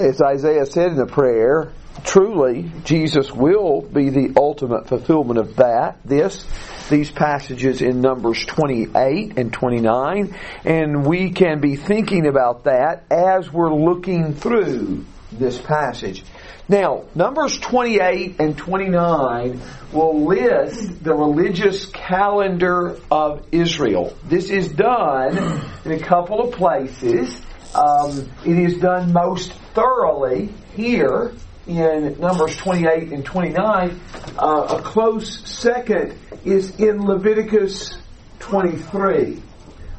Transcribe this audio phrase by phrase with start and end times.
[0.00, 1.72] As Isaiah said in the prayer,
[2.04, 5.98] truly Jesus will be the ultimate fulfillment of that.
[6.06, 6.42] This,
[6.88, 10.34] these passages in Numbers 28 and 29,
[10.64, 16.24] and we can be thinking about that as we're looking through this passage.
[16.66, 19.60] Now, Numbers 28 and 29
[19.92, 24.16] will list the religious calendar of Israel.
[24.24, 27.42] This is done in a couple of places.
[27.74, 31.32] Um, it is done most thoroughly here
[31.66, 34.00] in Numbers 28 and 29.
[34.38, 37.96] Uh, a close second is in Leviticus
[38.40, 39.42] 23.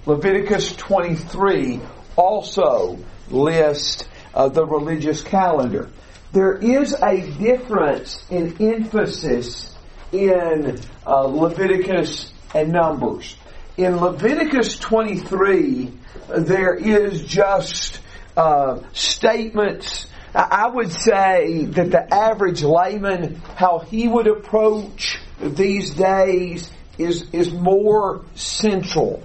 [0.06, 1.80] Leviticus 23
[2.16, 2.98] also
[3.30, 5.90] lists uh, the religious calendar.
[6.34, 9.76] There is a difference in emphasis
[10.12, 13.36] in uh, Leviticus and Numbers.
[13.78, 15.94] In Leviticus 23,
[16.40, 18.00] there is just
[18.36, 20.08] uh, statements.
[20.36, 27.54] I would say that the average layman, how he would approach these days is, is
[27.54, 29.24] more central.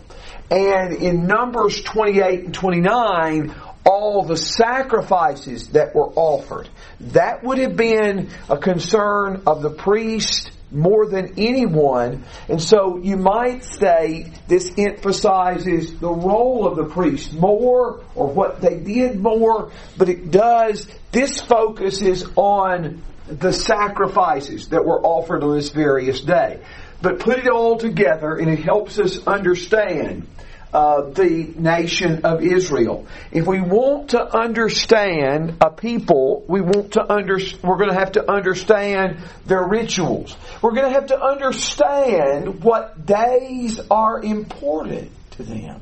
[0.49, 6.69] And in Numbers 28 and 29, all the sacrifices that were offered.
[7.01, 12.25] That would have been a concern of the priest more than anyone.
[12.49, 18.61] And so you might say this emphasizes the role of the priest more or what
[18.61, 25.57] they did more, but it does, this focuses on the sacrifices that were offered on
[25.57, 26.61] this various day.
[27.03, 30.29] But put it all together and it helps us understand
[30.77, 33.07] uh, the nation of Israel.
[33.33, 38.13] If we want to understand a people, we want to under, we're going to have
[38.13, 40.37] to understand their rituals.
[40.61, 45.81] We're going to have to understand what days are important to them.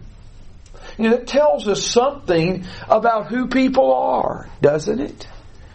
[0.97, 5.27] You know, it tells us something about who people are, doesn't it?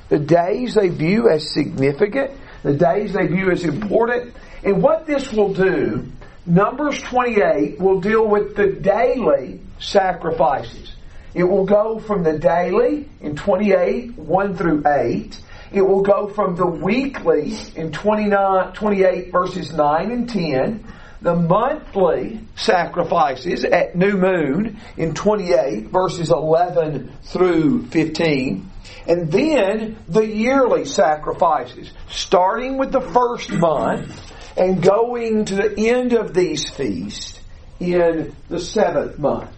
[0.07, 2.31] The days they view as significant,
[2.63, 4.33] the days they view as important,
[4.63, 6.09] and what this will do
[6.49, 10.95] Numbers 28 will deal with the daily sacrifices.
[11.35, 15.41] It will go from the daily in 28, 1 through 8.
[15.71, 20.83] It will go from the weekly in 29, 28 verses 9 and 10.
[21.21, 28.71] The monthly sacrifices at new moon in 28 verses 11 through 15.
[29.07, 36.13] And then the yearly sacrifices, starting with the first month and going to the end
[36.13, 37.39] of these feasts
[37.79, 39.49] in the seventh month.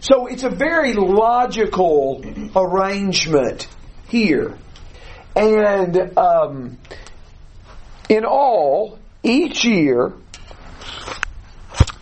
[0.00, 2.22] So it's a very logical
[2.54, 3.68] arrangement
[4.08, 4.56] here.
[5.34, 6.78] And um,
[8.08, 10.12] in all, each year,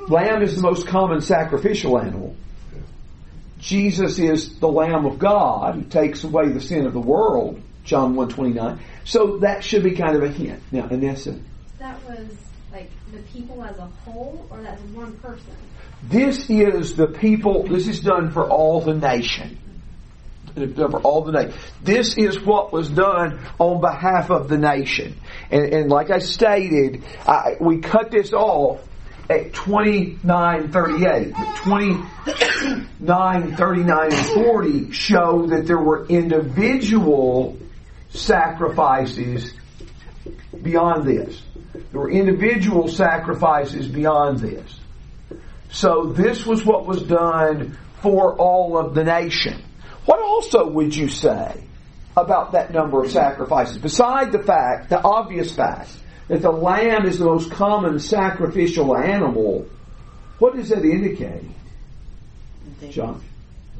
[0.08, 2.36] Lamb is the most common sacrificial animal.
[3.58, 8.16] Jesus is the Lamb of God who takes away the sin of the world, John
[8.16, 8.80] 129.
[9.04, 10.60] So that should be kind of a hint.
[10.72, 11.40] Now, Anessa.
[11.78, 12.28] That was
[12.72, 15.54] like the people as a whole, or that's one person?
[16.02, 19.58] This is the people, this is done for all the nation
[20.54, 21.54] for all the nation.
[21.82, 25.16] This is what was done on behalf of the nation.
[25.50, 28.80] And, and like I stated, I, we cut this off
[29.30, 31.32] at 2938.
[31.32, 37.58] But 29, 39, and 40 show that there were individual
[38.10, 39.54] sacrifices
[40.62, 41.42] beyond this.
[41.72, 44.81] There were individual sacrifices beyond this.
[45.72, 49.64] So this was what was done for all of the nation.
[50.04, 51.64] What also would you say
[52.16, 53.78] about that number of sacrifices?
[53.78, 55.90] Beside the fact, the obvious fact,
[56.28, 59.66] that the lamb is the most common sacrificial animal,
[60.38, 61.44] what does that indicate?
[62.90, 63.22] John?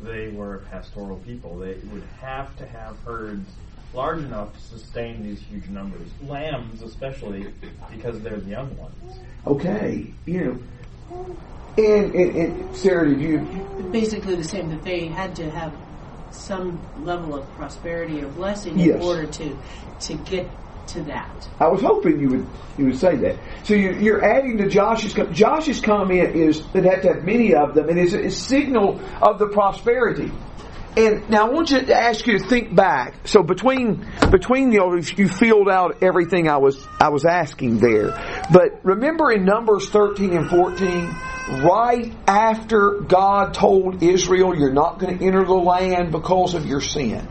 [0.03, 1.59] They were a pastoral people.
[1.59, 3.49] They would have to have herds
[3.93, 6.09] large enough to sustain these huge numbers.
[6.27, 7.53] Lambs, especially,
[7.91, 9.19] because they're the young ones.
[9.47, 11.27] Okay, you know,
[11.79, 13.39] and, and, and Sarah, did you?
[13.91, 15.75] Basically, the same that they had to have
[16.31, 18.97] some level of prosperity or blessing Yes.
[18.97, 19.57] in order to
[20.01, 20.49] to get
[20.89, 21.49] to that.
[21.61, 22.47] I was hoping you would
[22.79, 23.37] you would say that.
[23.65, 27.75] So you, you're adding to Josh's Josh's comment is that have to have many of
[27.75, 30.31] them, and it's a, signal of the prosperity.
[30.95, 33.27] And now I want you to ask you to think back.
[33.27, 38.11] So between between you know you filled out everything I was I was asking there,
[38.53, 41.09] but remember in Numbers thirteen and fourteen,
[41.65, 46.83] right after God told Israel, "You're not going to enter the land because of your
[46.83, 47.27] sin."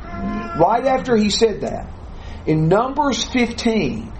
[0.58, 1.88] Right after He said that,
[2.48, 4.12] in Numbers fifteen,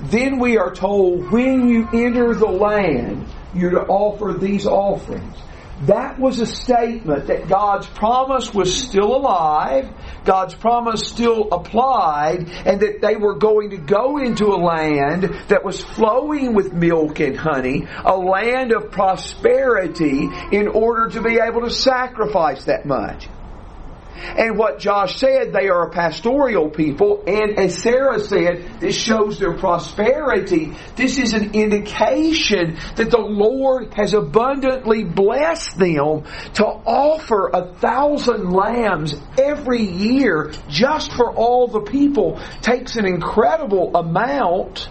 [0.00, 5.36] then we are told when you enter the land, you're to offer these offerings.
[5.82, 9.88] That was a statement that God's promise was still alive,
[10.24, 15.64] God's promise still applied, and that they were going to go into a land that
[15.64, 21.60] was flowing with milk and honey, a land of prosperity in order to be able
[21.60, 23.28] to sacrifice that much.
[24.18, 29.38] And what Josh said, they are a pastoral people, and as Sarah said, this shows
[29.38, 30.74] their prosperity.
[30.96, 36.24] This is an indication that the Lord has abundantly blessed them
[36.54, 42.40] to offer a thousand lambs every year just for all the people.
[42.60, 44.88] Takes an incredible amount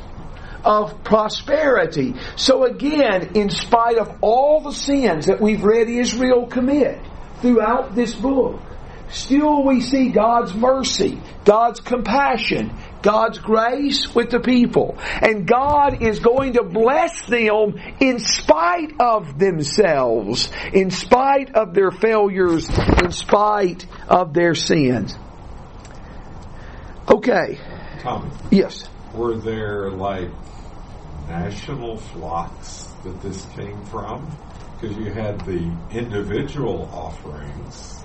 [0.64, 2.16] of prosperity.
[2.36, 7.00] So again, in spite of all the sins that we've read Israel commit
[7.42, 8.60] throughout this book,
[9.10, 12.72] still we see God's mercy, God's compassion,
[13.02, 14.98] God's grace with the people.
[15.00, 21.92] And God is going to bless them in spite of themselves, in spite of their
[21.92, 22.68] failures,
[23.02, 25.16] in spite of their sins.
[27.10, 27.58] Okay.
[28.02, 28.90] Tommy, Yes.
[29.14, 30.30] were there like
[31.30, 34.30] national flocks that this came from?
[34.80, 37.97] Because you had the individual offerings,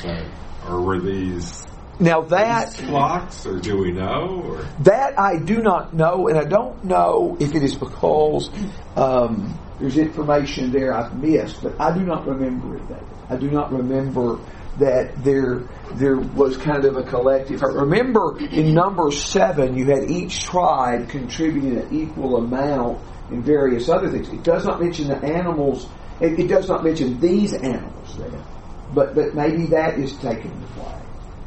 [0.00, 0.24] but,
[0.68, 1.64] or were these
[2.00, 4.42] Now that flocks, or do we know?
[4.44, 8.50] Or That I do not know, and I don't know if it is because
[8.96, 12.88] um, there's information there I've missed, but I do not remember it.
[12.88, 13.04] David.
[13.28, 14.38] I do not remember
[14.78, 15.62] that there
[15.94, 17.62] there was kind of a collective.
[17.62, 23.00] I remember in number seven, you had each tribe contributing an equal amount
[23.30, 24.28] in various other things.
[24.28, 25.86] It does not mention the animals.
[26.20, 28.44] It, it does not mention these animals there,
[28.94, 30.98] but but maybe that is taken into play.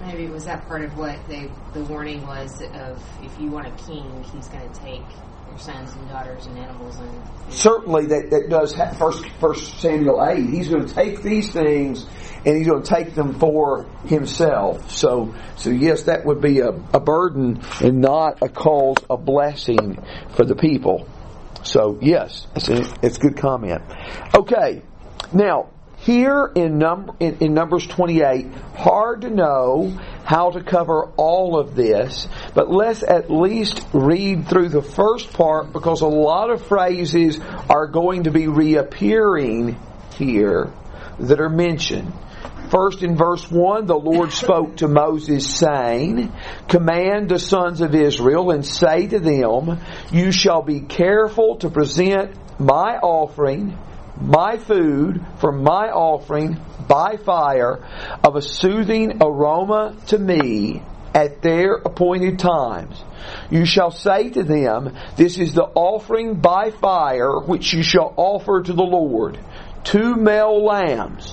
[0.01, 3.86] Maybe was that part of what they the warning was of if you want a
[3.86, 5.01] king, he's going to take
[5.50, 10.24] your sons and daughters and animals and certainly that, that does have first first Samuel
[10.27, 10.50] eight.
[10.50, 12.06] He's going to take these things
[12.45, 14.91] and he's going to take them for himself.
[14.91, 20.03] So so yes, that would be a, a burden and not a cause of blessing
[20.30, 21.07] for the people.
[21.63, 23.81] So yes, it's a, it's a good comment.
[24.36, 24.83] Okay,
[25.33, 25.69] now
[26.05, 29.89] here in number in, in Numbers 28, hard to know
[30.23, 35.73] how to cover all of this, but let's at least read through the first part
[35.73, 39.79] because a lot of phrases are going to be reappearing
[40.15, 40.71] here
[41.17, 42.13] that are mentioned.
[42.69, 46.31] First in verse 1, the Lord spoke to Moses saying,
[46.67, 49.79] Command the sons of Israel and say to them,
[50.11, 53.77] You shall be careful to present my offering
[54.19, 57.83] my food for my offering by fire
[58.23, 60.81] of a soothing aroma to me
[61.13, 63.01] at their appointed times.
[63.50, 68.62] You shall say to them, This is the offering by fire which you shall offer
[68.62, 69.39] to the Lord.
[69.84, 71.31] Two male lambs,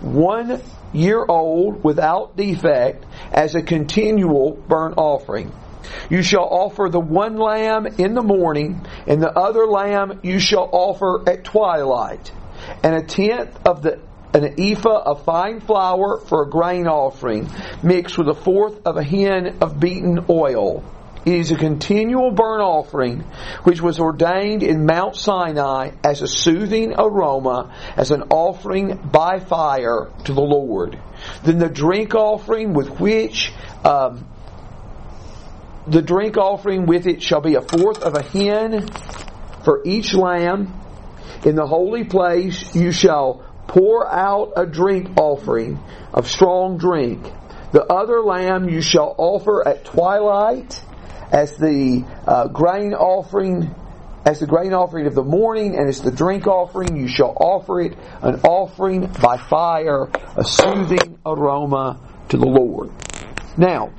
[0.00, 0.62] one
[0.92, 5.52] year old without defect, as a continual burnt offering.
[6.10, 10.68] You shall offer the one lamb in the morning, and the other lamb you shall
[10.72, 12.32] offer at twilight,
[12.82, 14.00] and a tenth of the
[14.34, 17.48] an ephah of fine flour for a grain offering,
[17.84, 20.82] mixed with a fourth of a hin of beaten oil.
[21.24, 23.20] It is a continual burnt offering
[23.62, 30.10] which was ordained in Mount Sinai as a soothing aroma, as an offering by fire
[30.24, 30.98] to the Lord.
[31.44, 33.52] Then the drink offering with which
[33.84, 34.26] um,
[35.86, 38.88] the drink offering with it shall be a fourth of a hin
[39.64, 40.80] for each lamb.
[41.44, 45.78] In the holy place you shall pour out a drink offering
[46.12, 47.22] of strong drink.
[47.72, 50.80] The other lamb you shall offer at twilight
[51.32, 53.74] as the uh, grain offering
[54.24, 57.82] as the grain offering of the morning and as the drink offering you shall offer
[57.82, 62.00] it an offering by fire a soothing aroma
[62.30, 62.90] to the Lord.
[63.58, 63.92] Now,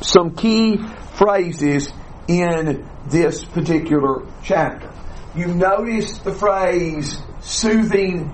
[0.00, 0.78] some key
[1.14, 1.92] phrases
[2.28, 4.92] in this particular chapter.
[5.34, 8.30] You notice the phrase soothing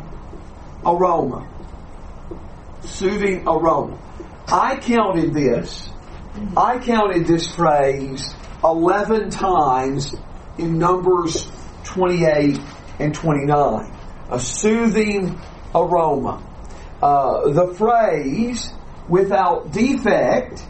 [0.84, 1.48] aroma.
[2.82, 3.98] soothing aroma.
[4.48, 5.88] I counted this.
[6.56, 10.14] I counted this phrase 11 times
[10.58, 11.50] in Numbers
[11.84, 12.58] 28
[12.98, 13.92] and 29.
[14.30, 15.40] A soothing
[15.74, 16.42] aroma.
[17.02, 18.72] Uh, the phrase
[19.08, 20.64] without defect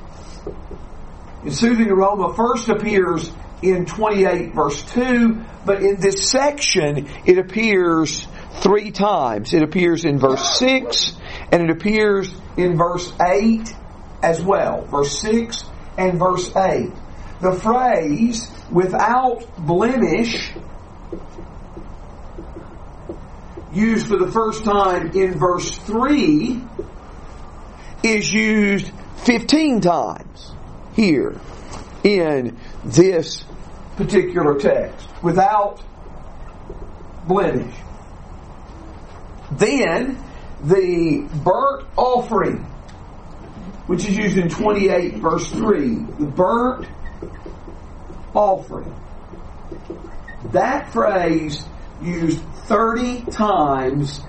[1.44, 3.32] in soothing aroma first appears
[3.62, 8.26] in 28 verse 2, but in this section it appears
[8.61, 9.54] three times.
[9.54, 11.16] It appears in verse 6
[11.50, 13.75] and it appears in verse 8
[14.22, 14.82] as well.
[14.82, 15.64] Verse 6
[15.99, 16.90] and verse 8.
[17.40, 20.52] The phrase without blemish
[23.72, 26.62] used for the first time in verse 3
[28.02, 28.90] is used
[29.25, 30.52] 15 times
[30.94, 31.40] here
[32.04, 33.44] in this
[33.96, 35.82] particular text without
[37.26, 37.75] blemish.
[39.52, 40.22] Then
[40.62, 42.58] the burnt offering,
[43.87, 46.88] which is used in 28 verse 3, the burnt
[48.34, 48.94] offering.
[50.52, 51.64] That phrase
[52.00, 54.20] used 30 times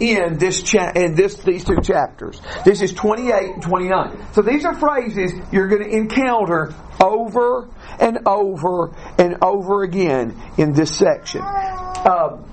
[0.00, 2.40] in this cha- in this these two chapters.
[2.64, 4.32] This is 28 and 29.
[4.32, 7.68] So these are phrases you're going to encounter over
[8.00, 11.42] and over and over again in this section.
[11.42, 12.44] Um,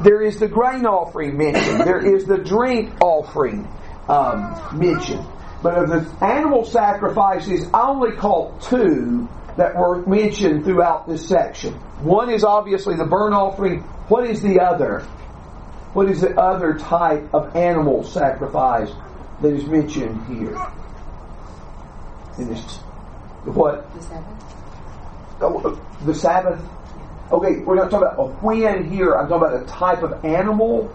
[0.00, 1.80] there is the grain offering mentioned.
[1.80, 3.68] There is the drink offering
[4.08, 5.26] um, mentioned.
[5.62, 11.72] But of the animal sacrifices, I only caught two that were mentioned throughout this section.
[12.02, 13.80] One is obviously the burnt offering.
[14.08, 15.06] What is the other?
[15.96, 18.90] What is the other type of animal sacrifice
[19.40, 20.54] that is mentioned here?
[22.36, 22.60] In this,
[23.46, 23.90] what?
[23.94, 24.44] The Sabbath?
[25.40, 26.60] Oh, uh, the Sabbath?
[27.32, 29.14] Okay, we're not talking about a when here.
[29.14, 30.94] I'm talking about a type of animal,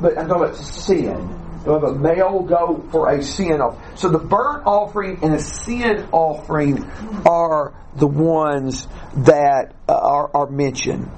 [0.00, 1.38] but I'm talking about sin.
[1.64, 3.96] You have a male goat for a sin offering.
[3.96, 6.82] So the burnt offering and a sin offering
[7.24, 8.88] are the ones
[9.18, 11.08] that uh, are, are mentioned.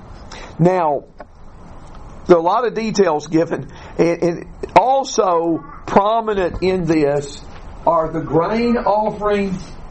[0.59, 1.05] Now,
[2.27, 7.43] there are a lot of details given, and, and also prominent in this
[7.87, 9.51] are the grain offering,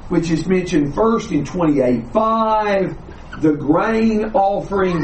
[0.10, 2.98] which is mentioned first in 28.5,
[3.42, 5.00] the grain offering,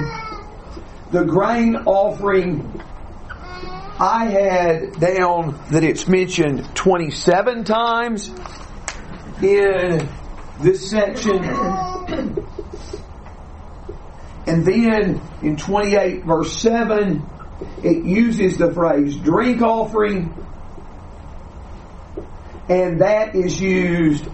[1.11, 2.81] the grain offering
[3.99, 8.29] I had down that it's mentioned 27 times
[9.41, 10.07] in
[10.61, 12.46] this section.
[14.47, 17.21] And then in 28 verse 7,
[17.83, 20.33] it uses the phrase drink offering,
[22.69, 24.25] and that is used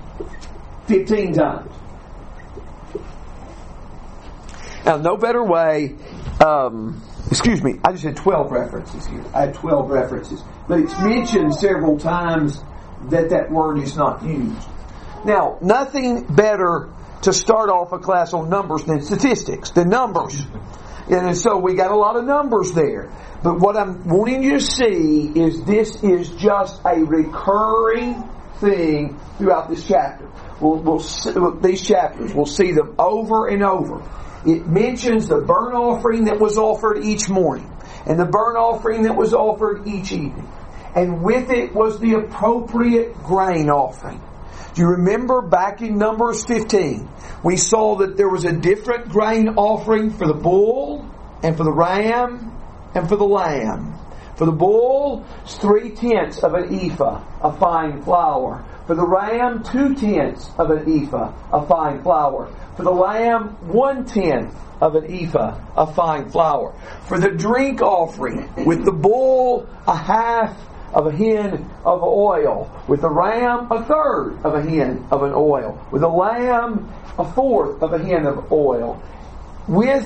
[0.87, 1.71] 15 times.
[4.85, 5.95] Now, no better way,
[6.45, 7.01] um,
[7.31, 9.23] excuse me, I just had 12 references here.
[9.33, 10.43] I had 12 references.
[10.67, 12.61] But it's mentioned several times
[13.09, 14.67] that that word is not used.
[15.25, 16.89] Now, nothing better
[17.23, 20.41] to start off a class on numbers than statistics, the numbers.
[21.09, 23.11] And so we got a lot of numbers there.
[23.43, 28.23] But what I'm wanting you to see is this is just a recurring
[28.59, 30.29] thing throughout this chapter.
[30.61, 34.01] We'll, we'll see, these chapters, we'll see them over and over.
[34.45, 37.69] It mentions the burnt offering that was offered each morning
[38.05, 40.49] and the burnt offering that was offered each evening.
[40.95, 44.21] And with it was the appropriate grain offering.
[44.73, 47.07] Do you remember back in Numbers 15,
[47.43, 51.05] we saw that there was a different grain offering for the bull
[51.43, 52.51] and for the ram
[52.95, 53.93] and for the lamb.
[54.35, 58.65] For the bull, three tenths of an ephah of fine flour.
[58.87, 62.51] For the ram, two tenths of an ephah of fine flour.
[62.75, 66.73] For the lamb, one tenth of an ephah of fine flour.
[67.07, 70.57] For the drink offering, with the bull, a half
[70.93, 72.69] of a hin of oil.
[72.87, 75.79] With the ram, a third of a hin of an oil.
[75.91, 79.01] With the lamb, a fourth of a hin of oil.
[79.67, 80.05] With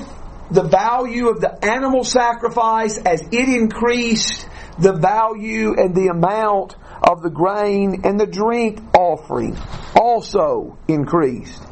[0.50, 4.48] the value of the animal sacrifice as it increased,
[4.80, 9.58] the value and the amount of the grain and the drink offering
[9.96, 11.64] also increased.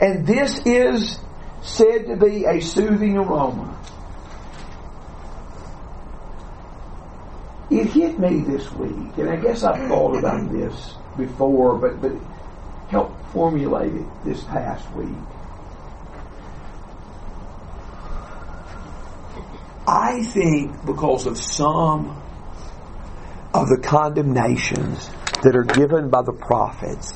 [0.00, 1.18] And this is
[1.62, 3.82] said to be a soothing aroma.
[7.70, 12.12] It hit me this week, and I guess I've thought about this before, but, but
[12.88, 15.08] helped formulate it this past week.
[19.88, 22.22] I think because of some
[23.52, 25.08] of the condemnations
[25.42, 27.14] that are given by the prophets,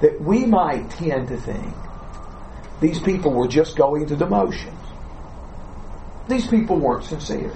[0.00, 1.74] that we might tend to think
[2.80, 4.72] these people were just going through the motions.
[6.28, 7.52] These people weren't sincere.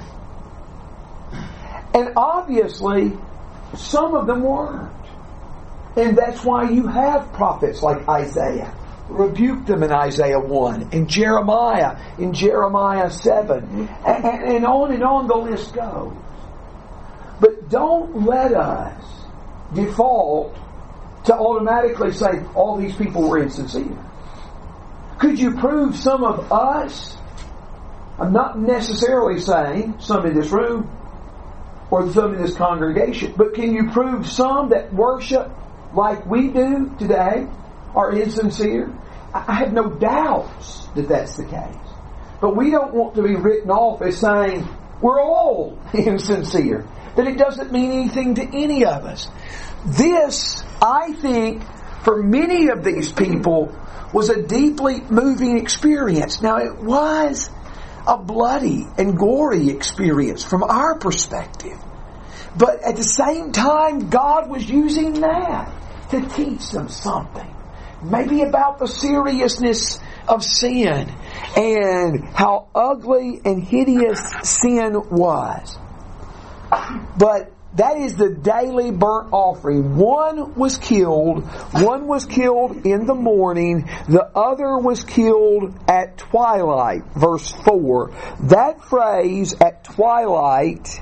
[1.95, 3.13] And obviously,
[3.77, 4.93] some of them weren't.
[5.97, 8.75] And that's why you have prophets like Isaiah.
[9.09, 15.27] Rebuke them in Isaiah 1, and Jeremiah in Jeremiah 7, and, and on and on
[15.27, 16.15] the list goes.
[17.41, 19.03] But don't let us
[19.75, 20.57] default
[21.25, 23.99] to automatically say all these people were insincere.
[25.19, 27.17] Could you prove some of us?
[28.19, 30.89] I'm not necessarily saying some in this room
[31.91, 35.51] or some in this congregation, but can you prove some that worship
[35.93, 37.47] like we do today
[37.95, 38.93] are insincere?
[39.35, 41.77] I have no doubts that that's the case.
[42.41, 44.69] But we don't want to be written off as saying
[45.01, 49.29] we're all insincere, that it doesn't mean anything to any of us.
[49.85, 51.63] This, I think,
[52.03, 53.75] for many of these people,
[54.13, 56.43] was a deeply moving experience.
[56.43, 57.49] Now, it was
[58.07, 61.79] a bloody and gory experience from our perspective.
[62.57, 65.73] But at the same time, God was using that
[66.11, 67.55] to teach them something.
[68.03, 71.13] Maybe about the seriousness of sin
[71.57, 75.79] and how ugly and hideous sin was.
[77.17, 79.97] But that is the daily burnt offering.
[79.97, 87.05] One was killed, one was killed in the morning, the other was killed at twilight.
[87.15, 88.13] Verse 4.
[88.49, 91.01] That phrase, at twilight,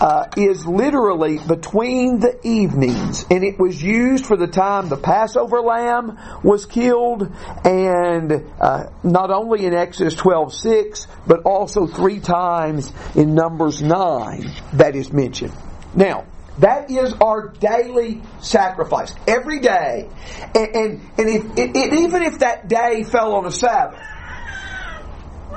[0.00, 5.60] uh, is literally between the evenings, and it was used for the time the Passover
[5.60, 7.30] lamb was killed,
[7.64, 14.50] and uh, not only in Exodus twelve six, but also three times in Numbers nine
[14.72, 15.52] that is mentioned.
[15.94, 16.26] Now,
[16.58, 20.08] that is our daily sacrifice every day,
[20.54, 23.98] and and, and if, it, it, even if that day fell on a Sabbath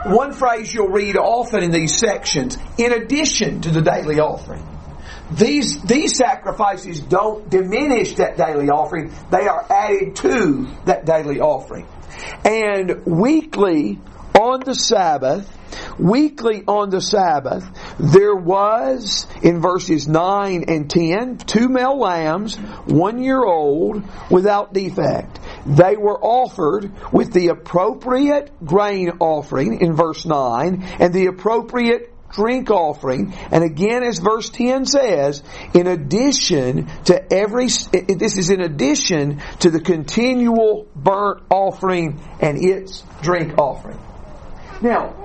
[0.06, 4.64] one phrase you'll read often in these sections, in addition to the daily offering.
[5.32, 11.88] These, these sacrifices don't diminish that daily offering, they are added to that daily offering.
[12.44, 14.00] And weekly
[14.40, 15.52] on the Sabbath,
[15.98, 17.66] weekly on the Sabbath,
[18.00, 25.40] there was, in verses 9 and 10, two male lambs, one year old, without defect.
[25.66, 32.70] They were offered with the appropriate grain offering in verse 9 and the appropriate drink
[32.70, 33.34] offering.
[33.52, 35.42] And again, as verse 10 says,
[35.74, 43.04] in addition to every, this is in addition to the continual burnt offering and its
[43.22, 44.00] drink offering.
[44.82, 45.25] Now,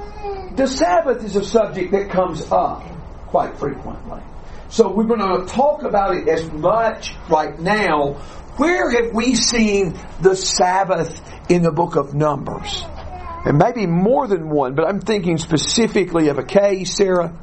[0.57, 2.83] the Sabbath is a subject that comes up
[3.29, 4.21] quite frequently.
[4.69, 8.15] So we're going to talk about it as much right now.
[8.57, 12.85] Where have we seen the Sabbath in the book of Numbers?
[13.45, 17.35] And maybe more than one, but I'm thinking specifically of a case, Sarah.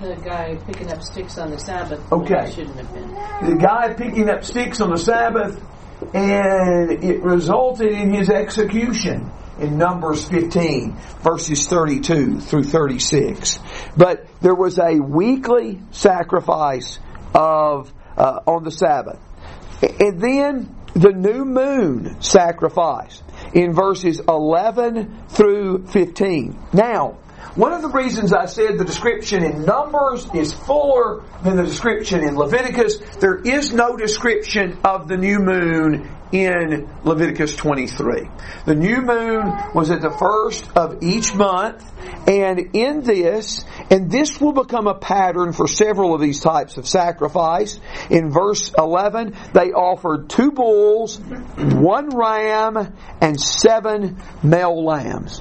[0.00, 2.00] The guy picking up sticks on the Sabbath.
[2.12, 2.52] Okay.
[2.52, 3.10] Shouldn't have been.
[3.50, 5.60] The guy picking up sticks on the Sabbath,
[6.14, 13.58] and it resulted in his execution in Numbers 15, verses 32 through 36.
[13.96, 16.98] But there was a weekly sacrifice
[17.34, 19.20] of uh, on the Sabbath,
[19.82, 26.58] and then the new moon sacrifice in verses 11 through 15.
[26.72, 27.18] Now,
[27.54, 32.22] one of the reasons I said the description in Numbers is fuller than the description
[32.22, 38.28] in Leviticus, there is no description of the new moon in Leviticus 23.
[38.64, 41.84] The new moon was at the first of each month,
[42.28, 46.88] and in this, and this will become a pattern for several of these types of
[46.88, 47.78] sacrifice.
[48.10, 55.40] In verse 11, they offered two bulls, one ram, and seven male lambs.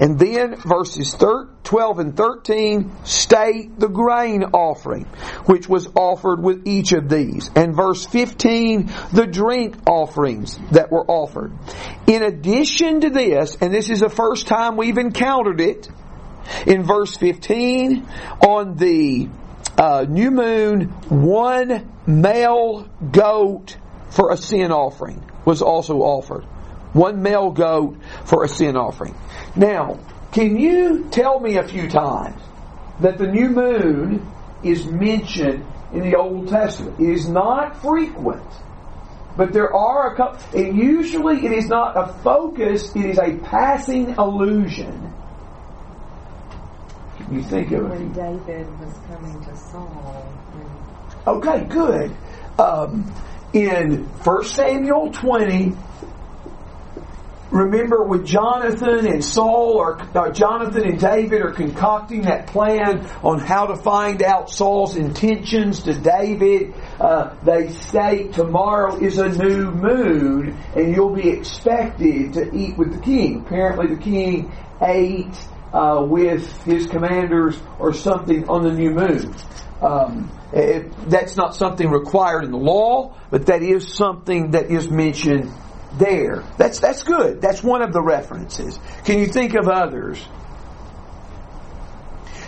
[0.00, 5.04] And then verses 12 and 13 state the grain offering,
[5.44, 7.50] which was offered with each of these.
[7.54, 11.52] And verse 15, the drink offerings that were offered.
[12.06, 15.88] In addition to this, and this is the first time we've encountered it,
[16.66, 18.08] in verse 15,
[18.40, 19.28] on the
[19.76, 23.76] uh, new moon, one male goat
[24.10, 26.44] for a sin offering was also offered.
[26.92, 29.14] One male goat for a sin offering.
[29.56, 29.98] Now,
[30.32, 32.40] can you tell me a few times
[33.00, 34.30] that the new moon
[34.62, 37.00] is mentioned in the Old Testament?
[37.00, 38.46] It is not frequent,
[39.36, 43.38] but there are a couple, and usually it is not a focus, it is a
[43.38, 45.12] passing allusion.
[47.16, 47.88] Can you think of it?
[47.88, 50.32] When David was coming to Saul.
[51.26, 52.16] Okay, good.
[52.58, 53.12] Um,
[53.52, 55.72] in 1 Samuel 20,
[57.50, 63.40] remember with Jonathan and Saul, or, or Jonathan and David are concocting that plan on
[63.40, 66.74] how to find out Saul's intentions to David.
[66.98, 72.94] Uh, they state tomorrow is a new moon, and you'll be expected to eat with
[72.94, 73.40] the king.
[73.40, 75.36] Apparently, the king ate
[75.72, 79.34] uh, with his commanders or something on the new moon.
[79.80, 84.90] Um, it, that's not something required in the law, but that is something that is
[84.90, 85.52] mentioned
[85.94, 86.44] there.
[86.58, 87.40] That's that's good.
[87.40, 88.78] That's one of the references.
[89.04, 90.22] Can you think of others?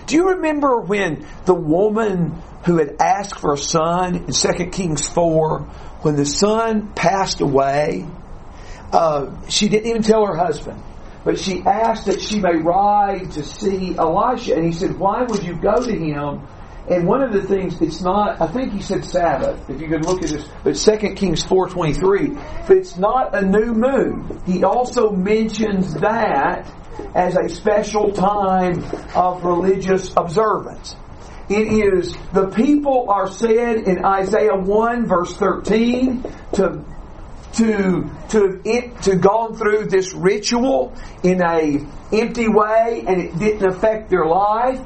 [0.06, 5.08] Do you remember when the woman who had asked for a son in 2 Kings
[5.08, 5.60] 4,
[6.02, 8.06] when the son passed away,
[8.92, 10.82] uh, she didn't even tell her husband.
[11.24, 14.54] But she asked that she may ride to see Elisha.
[14.54, 16.46] And he said, Why would you go to him?
[16.90, 20.04] And one of the things, it's not, I think he said Sabbath, if you could
[20.04, 24.42] look at this, but 2 Kings 4.23, but it's not a new moon.
[24.46, 26.68] He also mentions that
[27.14, 30.96] as a special time of religious observance.
[31.48, 36.22] It is, the people are said in Isaiah 1 verse 13
[36.54, 36.84] to
[37.54, 43.68] to to it to gone through this ritual in a empty way and it didn't
[43.68, 44.80] affect their life.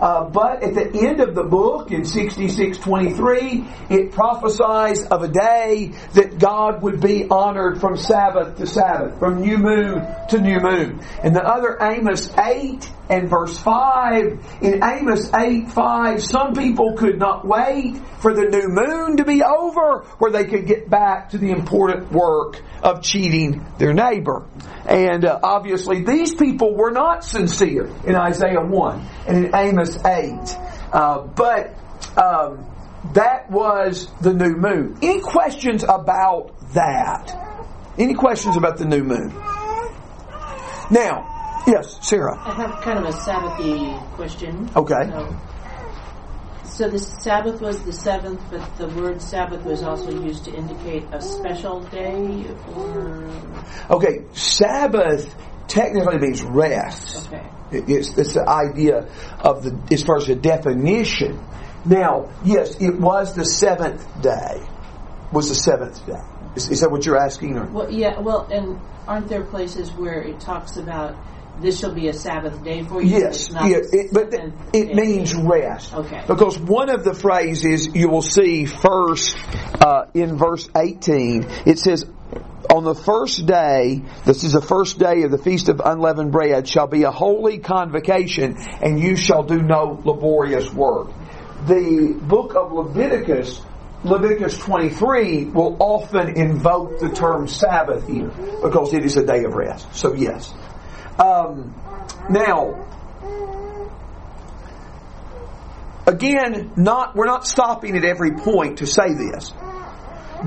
[0.00, 5.92] Uh, but at the end of the book in 6623, it prophesies of a day
[6.14, 11.00] that God would be honored from Sabbath to Sabbath, from new moon to new moon.
[11.22, 17.18] And the other Amos 8 and verse 5, in Amos 8 5, some people could
[17.18, 21.38] not wait for the new moon to be over where they could get back to
[21.38, 24.46] the important work of cheating their neighbor.
[24.86, 30.58] And uh, obviously, these people were not sincere in Isaiah 1 and in Amos 8.
[30.92, 31.74] Uh, but
[32.16, 32.64] um,
[33.14, 34.98] that was the new moon.
[35.02, 37.36] Any questions about that?
[37.98, 39.34] Any questions about the new moon?
[40.90, 42.38] Now, yes, Sarah.
[42.38, 44.70] I have kind of a Sabbathy question.
[44.76, 45.10] Okay.
[45.10, 45.36] So,
[46.64, 51.04] so the Sabbath was the seventh, but the word Sabbath was also used to indicate
[51.12, 52.46] a special day,
[52.76, 53.28] or
[53.90, 55.34] Okay, Sabbath
[55.68, 57.26] technically means rest.
[57.28, 57.46] okay.
[57.72, 61.38] It's, it's the idea of the, as far as the definition.
[61.84, 64.66] Now, yes, it was the seventh day.
[65.32, 66.20] Was the seventh day.
[66.56, 67.56] Is, is that what you're asking?
[67.56, 67.66] Or?
[67.66, 68.18] Well, yeah.
[68.18, 71.16] Well, and aren't there places where it talks about
[71.60, 73.18] this shall be a Sabbath day for you?
[73.18, 75.94] Yes, yeah, it, but seventh it means rest.
[75.94, 76.22] Okay.
[76.26, 79.36] Because one of the phrases you will see first
[79.80, 82.06] uh, in verse 18, it says,
[82.72, 86.68] on the first day, this is the first day of the Feast of Unleavened Bread,
[86.68, 91.08] shall be a holy convocation, and you shall do no laborious work.
[91.66, 93.60] The book of Leviticus,
[94.04, 98.30] Leviticus 23, will often invoke the term Sabbath here,
[98.62, 99.92] because it is a day of rest.
[99.94, 100.54] So yes.
[101.20, 101.74] Um,
[102.30, 102.86] now,
[106.06, 109.52] again, not we're not stopping at every point to say this,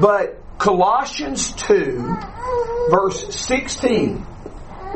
[0.02, 2.18] but Colossians two,
[2.90, 4.26] verse sixteen,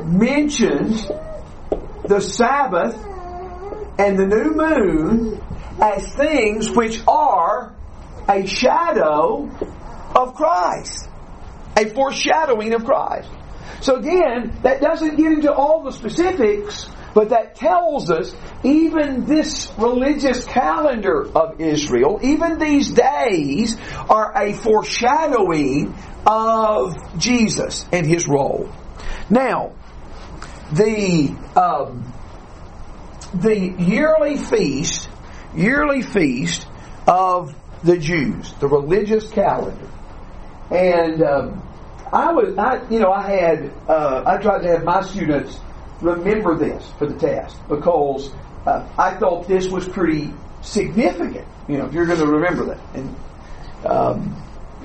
[0.03, 1.07] mentions
[2.05, 2.95] the Sabbath
[3.99, 5.43] and the new moon
[5.79, 7.75] as things which are
[8.27, 9.47] a shadow
[10.15, 11.07] of Christ,
[11.77, 13.29] a foreshadowing of Christ.
[13.81, 19.71] So again, that doesn't get into all the specifics, but that tells us even this
[19.77, 23.77] religious calendar of Israel, even these days,
[24.09, 28.69] are a foreshadowing of Jesus and his role.
[29.29, 29.73] Now,
[30.71, 32.13] the um,
[33.33, 35.09] the yearly feast,
[35.55, 36.67] yearly feast
[37.07, 39.89] of the Jews, the religious calendar,
[40.71, 41.66] and um,
[42.13, 45.59] I was, I, you know, I had, uh, I tried to have my students
[46.01, 48.31] remember this for the test because
[48.65, 51.47] uh, I thought this was pretty significant.
[51.67, 52.79] You know, if you're going to remember that.
[52.93, 53.15] And
[53.85, 54.43] um,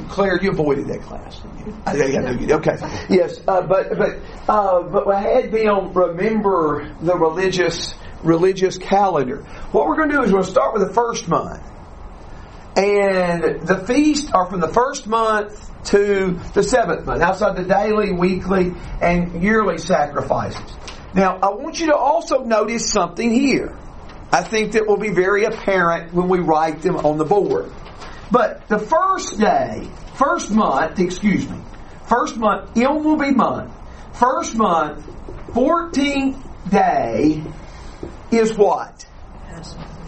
[0.09, 1.41] Claire, you avoided that class.
[1.87, 2.53] I, I know you did.
[2.53, 2.77] Okay.
[3.11, 9.43] Yes, uh, but but uh, but I had them remember the religious religious calendar.
[9.73, 11.63] What we're going to do is we're going to start with the first month.
[12.77, 18.13] And the feasts are from the first month to the seventh month, outside the daily,
[18.13, 20.63] weekly, and yearly sacrifices.
[21.15, 23.77] Now, I want you to also notice something here.
[24.33, 27.71] I think that will be very apparent when we write them on the board.
[28.31, 31.59] But the first day, first month, excuse me,
[32.07, 33.71] first month, Yom will be month.
[34.15, 35.07] First month,
[35.49, 37.43] 14th day
[38.31, 39.05] is what?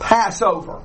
[0.00, 0.82] Passover.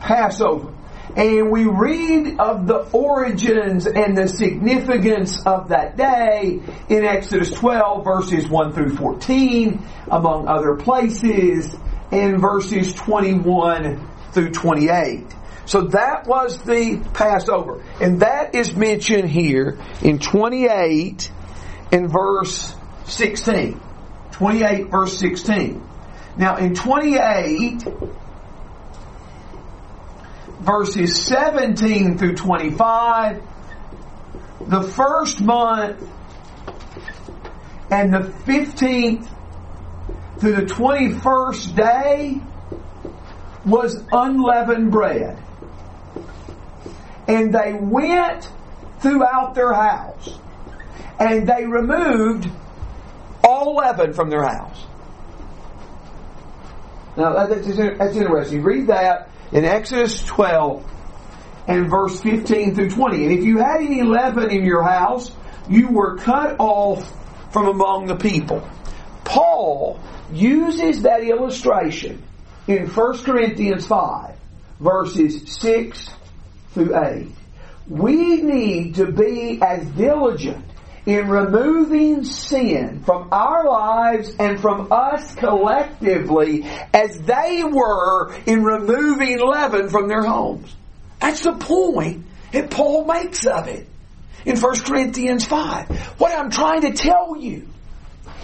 [0.00, 0.71] Passover.
[1.16, 8.04] And we read of the origins and the significance of that day in Exodus 12
[8.04, 11.76] verses 1 through 14, among other places,
[12.10, 15.34] and verses 21 through 28.
[15.64, 17.84] So that was the Passover.
[18.00, 21.30] And that is mentioned here in 28
[21.92, 22.74] in verse
[23.06, 23.80] 16.
[24.32, 25.88] 28 verse 16.
[26.36, 27.84] Now in 28
[30.62, 33.42] verses 17 through 25,
[34.66, 36.08] the first month
[37.90, 39.28] and the 15th
[40.38, 42.40] through the 21st day
[43.64, 45.38] was unleavened bread.
[47.28, 48.50] And they went
[49.00, 50.38] throughout their house
[51.18, 52.48] and they removed
[53.44, 54.86] all leaven from their house.
[57.16, 58.58] Now that's, that's interesting.
[58.58, 60.84] You read that in Exodus 12
[61.68, 63.24] and verse 15 through 20.
[63.24, 65.30] And if you had any leaven in your house,
[65.68, 67.10] you were cut off
[67.52, 68.66] from among the people.
[69.24, 70.00] Paul
[70.32, 72.22] uses that illustration
[72.66, 74.36] in 1 Corinthians 5,
[74.80, 76.08] verses 6
[76.72, 77.28] through 8.
[77.88, 80.64] We need to be as diligent
[81.04, 89.40] in removing sin from our lives and from us collectively as they were in removing
[89.40, 90.74] leaven from their homes.
[91.20, 93.88] That's the point that Paul makes of it
[94.44, 95.90] in 1 Corinthians 5.
[96.18, 97.68] What I'm trying to tell you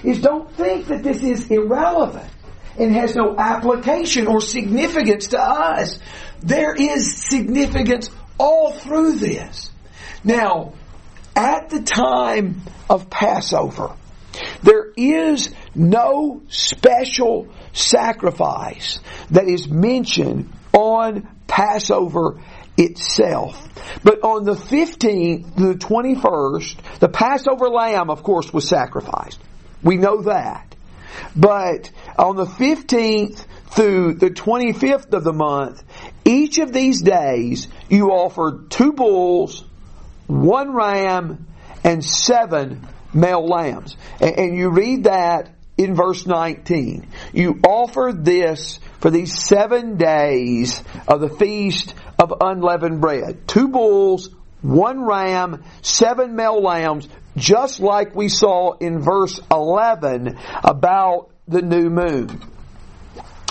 [0.02, 2.30] is don't think that this is irrelevant
[2.78, 5.98] and has no application or significance to us.
[6.40, 9.70] There is significance all through this.
[10.22, 10.74] Now,
[11.38, 13.94] at the time of Passover,
[14.62, 18.98] there is no special sacrifice
[19.30, 22.42] that is mentioned on Passover
[22.76, 23.68] itself.
[24.02, 29.38] But on the 15th to the 21st, the Passover lamb, of course, was sacrificed.
[29.82, 30.74] We know that.
[31.36, 35.84] But on the 15th through the 25th of the month,
[36.24, 39.64] each of these days, you offered two bulls,
[40.28, 41.46] one ram,
[41.82, 43.96] and seven male lambs.
[44.20, 47.06] And, and you read that in verse 19.
[47.32, 53.46] You offered this for these seven days of the feast of unleavened bread.
[53.46, 54.28] Two bulls,
[54.60, 61.88] one ram, seven male lambs, just like we saw in verse 11 about the new
[61.88, 62.42] moon.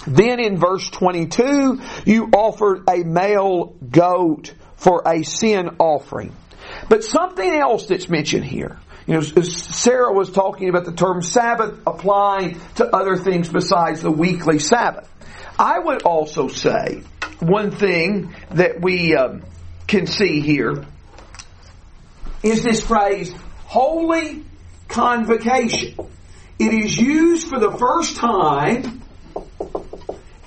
[0.06, 6.34] Then in verse 22, you offered a male goat for a sin offering.
[6.90, 8.80] But something else that's mentioned here.
[9.06, 14.12] You know, Sarah was talking about the term Sabbath applying to other things besides the
[14.12, 15.10] weekly Sabbath.
[15.58, 17.04] I would also say
[17.40, 19.44] one thing that we um,
[19.88, 20.86] can see here
[22.44, 23.34] is this phrase,
[23.66, 24.44] holy
[24.88, 25.96] convocation.
[26.60, 29.02] It is used for the first time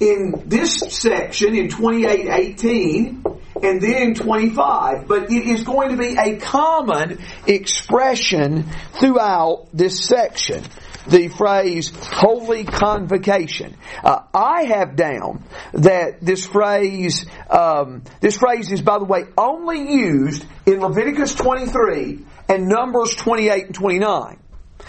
[0.00, 6.38] in this section in 2818 and then 25, but it is going to be a
[6.38, 8.64] common expression
[8.98, 10.62] throughout this section.
[11.06, 13.76] The phrase holy convocation.
[14.04, 19.92] Uh, I have down that this phrase, um, this phrase is by the way only
[19.94, 24.38] used in Leviticus 23 and Numbers 28 and 29.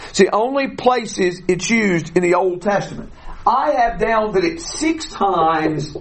[0.10, 3.12] It's the only places it's used in the Old Testament.
[3.46, 5.96] I have down that it's six times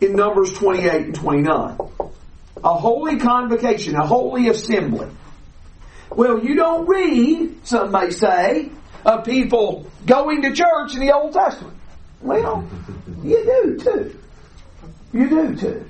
[0.00, 1.78] in Numbers 28 and 29.
[2.64, 5.08] A holy convocation, a holy assembly.
[6.10, 8.70] Well, you don't read, some may say,
[9.04, 11.76] of people going to church in the Old Testament.
[12.20, 12.68] Well,
[13.22, 14.20] you do too.
[15.12, 15.86] You do too.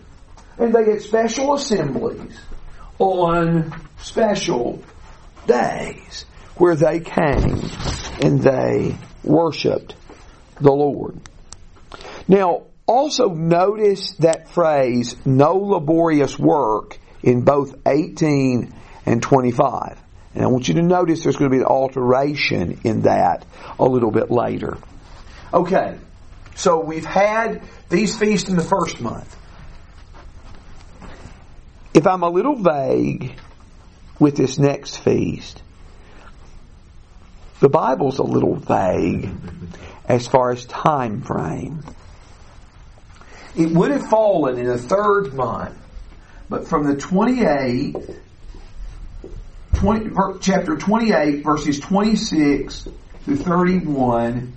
[0.59, 2.39] And they had special assemblies
[2.99, 4.83] on special
[5.47, 6.25] days
[6.57, 7.71] where they came
[8.21, 9.95] and they worshiped
[10.61, 11.21] the Lord.
[12.29, 18.73] Now, also notice that phrase, no laborious work, in both 18
[19.05, 20.01] and 25.
[20.35, 23.45] And I want you to notice there's going to be an alteration in that
[23.79, 24.79] a little bit later.
[25.53, 25.97] Okay,
[26.55, 29.35] so we've had these feasts in the first month.
[31.95, 33.39] If I'm a little vague
[34.19, 35.63] with this next feast,
[37.61, 39.31] the Bible's a little vague
[40.07, 41.83] as far as time frame.
[43.57, 45.77] It would have fallen in the third month,
[46.49, 48.17] but from the 28th,
[49.75, 52.89] 20, chapter 28, verses 26
[53.25, 54.53] through 31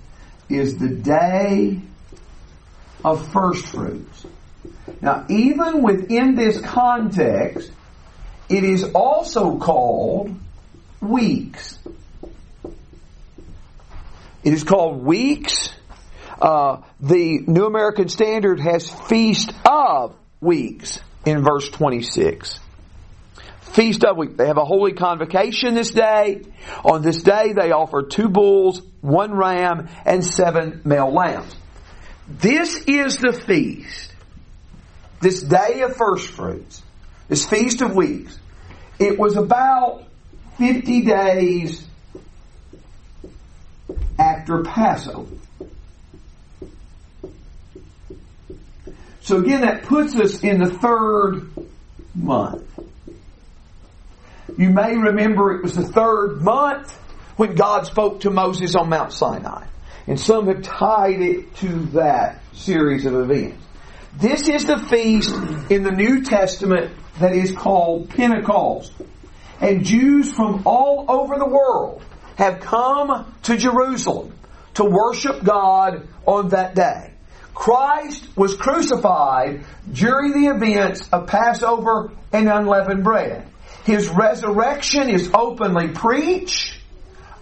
[0.50, 1.80] is the day
[3.04, 4.26] of first fruits.
[5.02, 7.72] Now, even within this context,
[8.50, 10.36] it is also called
[11.00, 11.78] weeks.
[14.44, 15.70] It is called weeks.
[16.42, 22.60] Uh, the New American Standard has feast of weeks in verse 26.
[23.62, 24.34] Feast of weeks.
[24.38, 26.42] They have a holy convocation this day.
[26.84, 31.56] On this day, they offer two bulls, one ram, and seven male lambs.
[32.28, 34.14] This is the feast.
[35.22, 36.82] This day of first fruits.
[37.28, 38.40] This feast of weeks.
[38.98, 40.06] It was about
[40.58, 41.86] 50 days
[44.18, 45.36] after Passover.
[49.30, 51.52] So again, that puts us in the third
[52.16, 52.64] month.
[54.58, 56.92] You may remember it was the third month
[57.36, 59.68] when God spoke to Moses on Mount Sinai.
[60.08, 63.64] And some have tied it to that series of events.
[64.18, 65.36] This is the feast
[65.70, 68.92] in the New Testament that is called Pentecost.
[69.62, 72.02] And Jews from all over the world
[72.36, 74.34] have come to Jerusalem
[74.74, 77.09] to worship God on that day.
[77.60, 83.46] Christ was crucified during the events of Passover and unleavened bread.
[83.84, 86.80] His resurrection is openly preached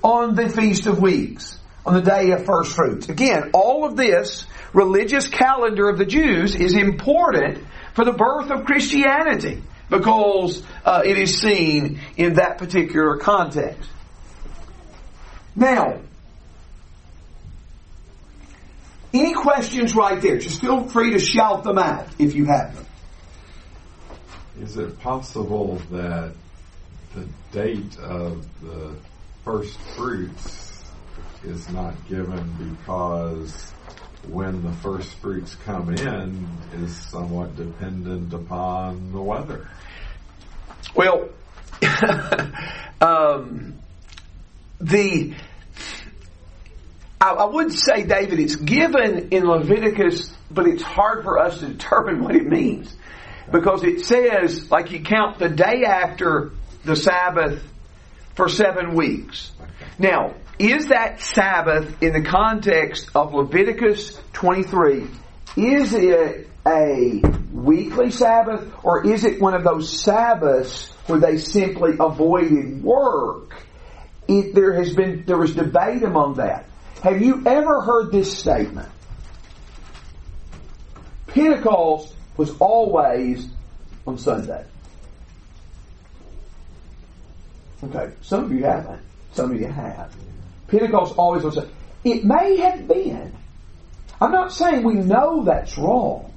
[0.04, 3.08] on the Feast of Weeks, on the day of first fruits.
[3.10, 8.66] Again, all of this religious calendar of the Jews is important for the birth of
[8.66, 13.88] Christianity because uh, it is seen in that particular context.
[15.56, 16.02] Now,
[19.20, 20.38] any questions right there?
[20.38, 22.86] Just feel free to shout them out if you have them.
[24.62, 26.34] Is it possible that
[27.14, 28.96] the date of the
[29.44, 30.84] first fruits
[31.44, 33.72] is not given because
[34.30, 39.68] when the first fruits come in is somewhat dependent upon the weather?
[40.96, 41.30] Well,
[43.02, 43.78] um,
[44.82, 45.34] the
[47.20, 51.68] I, I would say, David, it's given in Leviticus, but it's hard for us to
[51.68, 52.96] determine what it means
[53.52, 56.52] because it says, like you count the day after
[56.84, 57.64] the Sabbath
[58.36, 59.52] for seven weeks.
[59.98, 65.08] Now, is that Sabbath in the context of Leviticus 23?
[65.56, 71.94] Is it a weekly Sabbath or is it one of those Sabbaths where they simply
[72.00, 73.64] avoided work?
[74.28, 76.67] It, there has been, there was debate among that.
[77.04, 78.90] Have you ever heard this statement?
[81.28, 83.48] Pentecost was always
[84.06, 84.66] on Sunday.
[87.84, 89.02] Okay, some of you haven't.
[89.34, 90.16] Some of you have.
[90.68, 91.72] Pentecost always on Sunday.
[92.04, 93.34] It may have been.
[94.20, 96.34] I'm not saying we know that's wrong,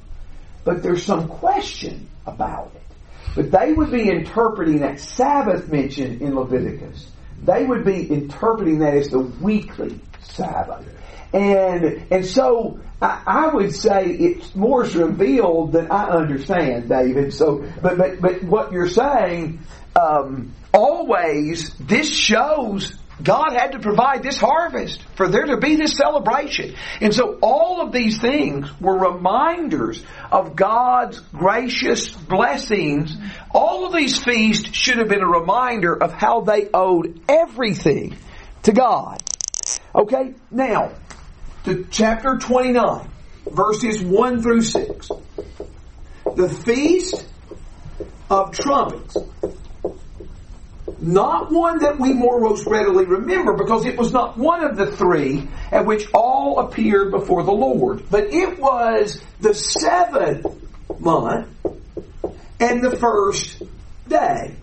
[0.65, 2.83] but there's some question about it.
[3.35, 7.11] But they would be interpreting that Sabbath mentioned in Leviticus.
[7.43, 10.87] They would be interpreting that as the weekly Sabbath.
[11.33, 17.33] And, and so I, I would say it's more revealed than I understand, David.
[17.33, 19.61] So, but, but, but what you're saying,
[19.97, 25.97] um, always, this shows God had to provide this harvest for there to be this
[25.97, 26.75] celebration.
[27.01, 33.17] And so all of these things were reminders of God's gracious blessings.
[33.51, 38.17] All of these feasts should have been a reminder of how they owed everything
[38.63, 39.23] to God.
[39.95, 40.93] Okay, now,
[41.65, 43.09] to chapter 29,
[43.51, 45.11] verses 1 through 6.
[46.37, 47.27] The Feast
[48.31, 49.17] of Trumpets.
[51.01, 54.87] Not one that we more most readily remember because it was not one of the
[54.87, 60.47] three at which all appeared before the Lord, but it was the seventh
[61.01, 61.49] month
[62.61, 63.63] and the first
[64.09, 64.55] day.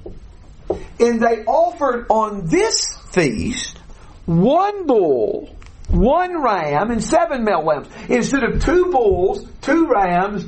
[1.00, 3.78] And they offered on this feast
[4.26, 5.56] one bull,
[5.90, 7.88] one ram, and seven male lambs.
[8.10, 10.46] Instead of two bulls, two rams,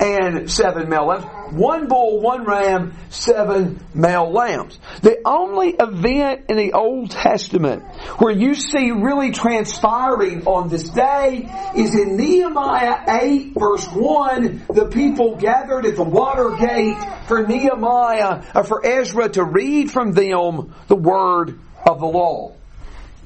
[0.00, 1.24] and seven male lambs.
[1.52, 4.78] One bull, one ram, seven male lambs.
[5.02, 7.82] The only event in the Old Testament
[8.18, 14.66] where you see really transpiring on this day is in Nehemiah 8 verse 1.
[14.72, 16.96] The people gathered at the water gate
[17.26, 22.54] for Nehemiah, or for Ezra to read from them the word of the law.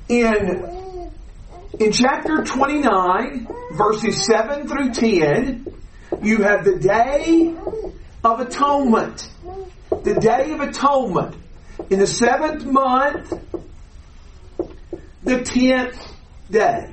[0.08, 1.10] In,
[1.78, 5.66] in chapter 29, verses 7 through 10,
[6.22, 7.54] you have the day
[8.24, 9.28] of atonement.
[9.90, 11.36] The day of atonement.
[11.90, 13.32] In the seventh month,
[15.22, 16.12] the tenth
[16.50, 16.90] day.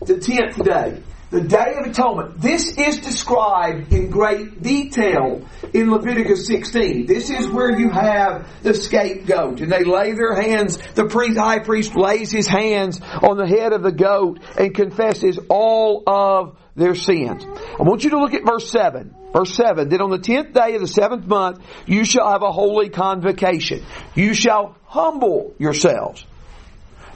[0.00, 1.02] The tenth day.
[1.30, 2.40] The Day of Atonement.
[2.40, 7.06] This is described in great detail in Leviticus 16.
[7.06, 11.58] This is where you have the scapegoat and they lay their hands, the priest, high
[11.58, 16.94] priest lays his hands on the head of the goat and confesses all of their
[16.94, 17.44] sins.
[17.44, 19.14] I want you to look at verse 7.
[19.32, 22.52] Verse 7, then on the tenth day of the seventh month, you shall have a
[22.52, 23.84] holy convocation.
[24.14, 26.24] You shall humble yourselves.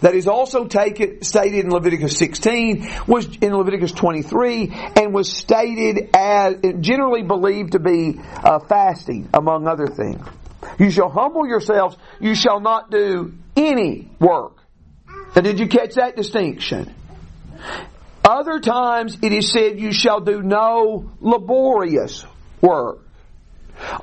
[0.01, 6.11] That is also taken, stated in Leviticus 16, was in Leviticus 23, and was stated
[6.15, 10.27] as, generally believed to be uh, fasting, among other things.
[10.79, 14.57] You shall humble yourselves, you shall not do any work.
[15.37, 16.95] Now did you catch that distinction?
[18.25, 22.25] Other times it is said you shall do no laborious
[22.61, 23.01] work.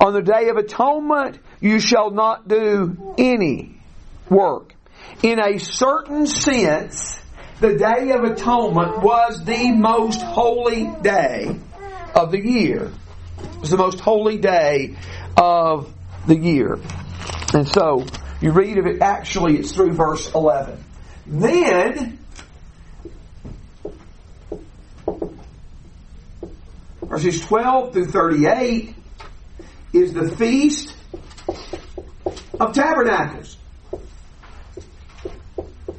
[0.00, 3.80] On the day of atonement you shall not do any
[4.28, 4.74] work.
[5.22, 7.20] In a certain sense,
[7.60, 11.58] the day of atonement was the most holy day
[12.14, 12.92] of the year.
[13.38, 14.96] It was the most holy day
[15.36, 15.92] of
[16.26, 16.78] the year.
[17.52, 18.06] And so,
[18.40, 20.84] you read of it, actually it's through verse 11.
[21.26, 22.18] Then,
[27.02, 28.94] verses 12 through 38
[29.92, 30.94] is the Feast
[32.60, 33.57] of Tabernacles.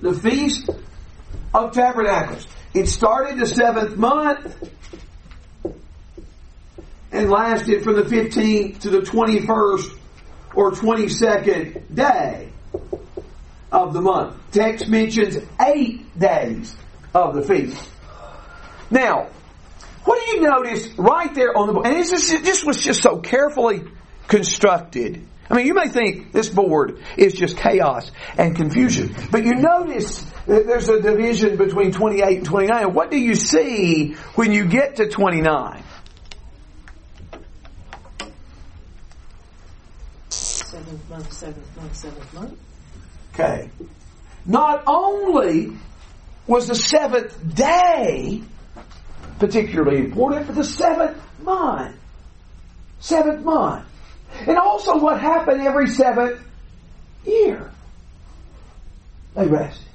[0.01, 0.69] The Feast
[1.53, 2.47] of Tabernacles.
[2.73, 4.69] It started the seventh month
[7.11, 9.97] and lasted from the 15th to the 21st
[10.55, 12.49] or 22nd day
[13.71, 14.35] of the month.
[14.51, 16.75] Text mentions eight days
[17.13, 17.89] of the feast.
[18.91, 19.29] Now,
[20.05, 21.87] what do you notice right there on the board?
[21.87, 23.83] And this, is, this was just so carefully
[24.27, 25.25] constructed.
[25.49, 30.21] I mean, you may think this board is just chaos and confusion, but you notice
[30.45, 32.93] that there's a division between 28 and 29.
[32.93, 35.83] What do you see when you get to 29?
[40.29, 42.59] Seventh month, seventh month, seventh month.
[43.33, 43.71] Okay.
[44.45, 45.71] Not only
[46.45, 48.43] was the seventh day
[49.39, 51.95] particularly important, but the seventh month.
[52.99, 53.88] Seventh month.
[54.47, 56.41] And also what happened every seventh
[57.25, 57.71] year.
[59.35, 59.85] They rested.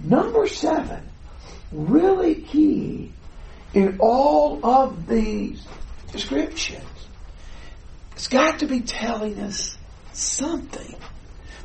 [0.00, 1.02] Number seven,
[1.72, 3.12] really key
[3.74, 5.64] in all of these
[6.12, 6.84] descriptions.
[8.12, 9.76] It's got to be telling us
[10.12, 10.94] something.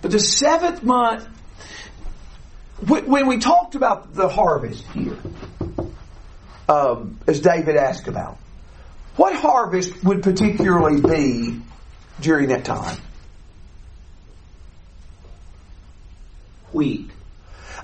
[0.01, 1.27] But the seventh month,
[2.85, 5.17] when we talked about the harvest here,
[6.67, 8.37] um, as David asked about,
[9.15, 11.61] what harvest would particularly be
[12.19, 12.97] during that time?
[16.71, 17.09] Wheat.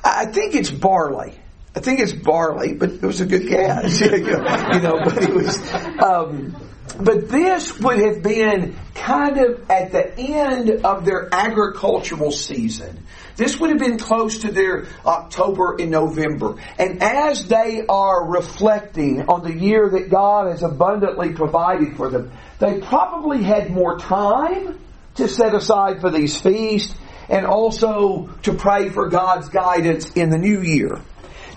[0.03, 1.33] I think it's barley.
[1.75, 4.01] I think it's barley, but it was a good guess.
[4.01, 5.73] you know, but it was.
[6.01, 6.55] Um,
[6.99, 13.05] but this would have been kind of at the end of their agricultural season.
[13.39, 16.55] This would have been close to their October and November.
[16.77, 22.33] And as they are reflecting on the year that God has abundantly provided for them,
[22.59, 24.77] they probably had more time
[25.15, 26.93] to set aside for these feasts
[27.29, 30.99] and also to pray for God's guidance in the new year.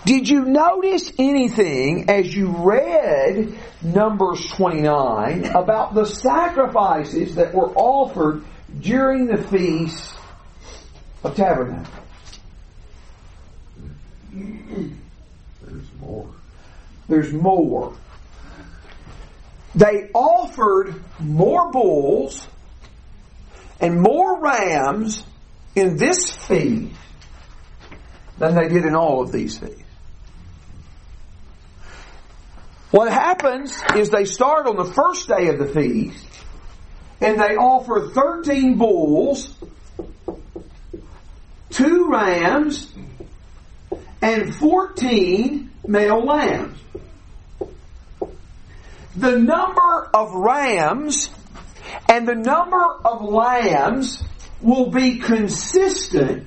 [0.04, 8.44] Did you notice anything as you read Numbers 29 about the sacrifices that were offered
[8.80, 10.14] during the Feast
[11.24, 11.88] of Tabernacles?
[14.32, 16.28] There's more.
[17.08, 17.94] There's more.
[19.74, 22.46] They offered more bulls
[23.80, 25.24] and more rams
[25.74, 26.94] in this feast
[28.38, 29.82] than they did in all of these feasts.
[32.90, 36.26] What happens is they start on the first day of the feast
[37.22, 39.54] and they offer 13 bulls,
[41.72, 42.92] two rams,
[44.20, 46.78] and 14 male lambs.
[49.16, 51.28] The number of rams
[52.08, 54.22] and the number of lambs
[54.62, 56.46] will be consistent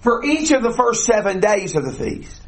[0.00, 2.40] for each of the first seven days of the feast.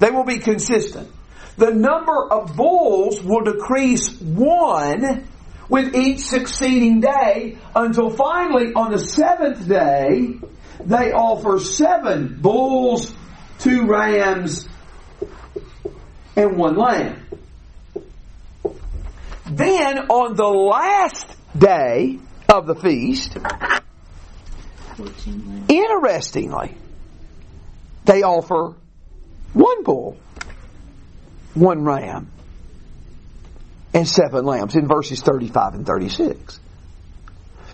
[0.00, 1.08] They will be consistent.
[1.56, 5.28] The number of bulls will decrease one
[5.68, 10.38] with each succeeding day until finally on the seventh day
[10.84, 13.12] they offer seven bulls,
[13.58, 14.68] two rams,
[16.36, 17.26] and one lamb.
[19.46, 21.26] Then on the last
[21.56, 22.18] day
[22.48, 23.36] of the feast,
[25.68, 26.76] interestingly,
[28.04, 28.74] they offer
[29.52, 30.16] one bull,
[31.54, 32.30] one ram
[33.94, 36.60] and seven lambs in verses 35 and 36.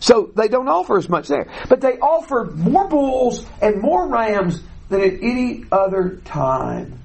[0.00, 1.48] So they don't offer as much there.
[1.68, 6.98] But they offered more bulls and more rams than at any other time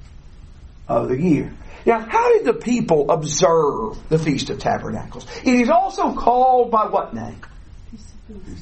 [0.88, 1.54] of the year.
[1.86, 5.26] Now, how did the people observe the Feast of Tabernacles?
[5.44, 7.40] It is also called by what name?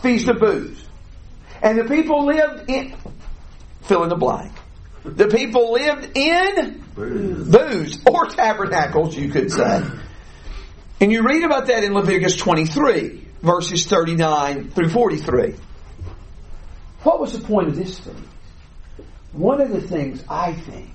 [0.02, 0.84] Feast of Booths.
[1.60, 2.94] And the people lived in,
[3.82, 4.52] fill in the blank.
[5.04, 7.50] The people lived in Booths.
[7.50, 9.82] booths or tabernacles, you could say.
[11.00, 15.54] And you read about that in Leviticus 23, verses 39 through 43.
[17.02, 18.16] What was the point of this feast?
[19.32, 20.90] One of the things I think,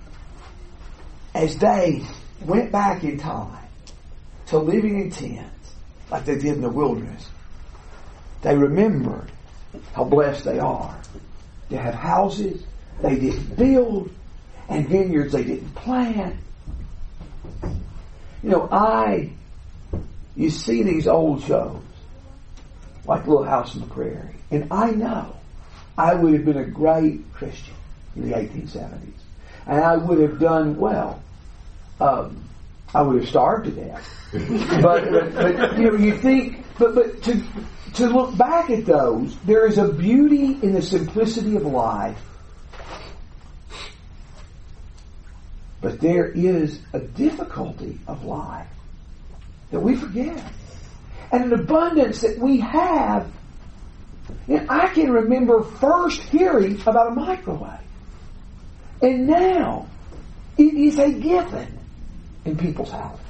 [1.33, 2.03] as they
[2.45, 3.67] went back in time
[4.47, 5.75] to living in tents,
[6.11, 7.29] like they did in the wilderness,
[8.41, 9.31] they remembered
[9.93, 10.99] how blessed they are
[11.69, 12.63] to have houses
[13.01, 14.11] they didn't build
[14.69, 16.35] and vineyards they didn't plant.
[18.43, 19.31] You know, I,
[20.35, 21.81] you see these old shows,
[23.05, 25.35] like Little House on the Prairie, and I know
[25.97, 27.73] I would have been a great Christian
[28.15, 29.13] in the 1870s.
[29.65, 31.21] And I would have done well.
[31.99, 32.43] Um,
[32.93, 34.09] I would have starved to death.
[34.81, 37.43] but, but, but, you know, you think, but, but to,
[37.95, 42.17] to look back at those, there is a beauty in the simplicity of life.
[45.81, 48.67] But there is a difficulty of life
[49.71, 50.41] that we forget.
[51.33, 53.29] And an abundance that we have.
[54.47, 57.79] And I can remember first hearing about a microwave.
[59.01, 59.87] And now
[60.57, 61.79] it is a given
[62.45, 63.22] in people's houses.